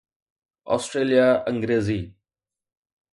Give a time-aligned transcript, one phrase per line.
[0.73, 1.99] Australia Angrezi